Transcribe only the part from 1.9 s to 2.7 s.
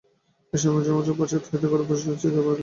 করিয়া চীৎকার করিলেন, বেরো!